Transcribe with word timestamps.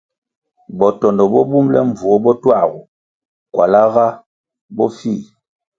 Botondo 0.79 1.23
bo 1.31 1.41
bumʼle 1.49 1.79
mbvuo 1.89 2.15
bo 2.23 2.31
tuagu, 2.41 2.79
kwalá 3.53 3.81
nga 3.91 4.05
bofih. 4.75 5.21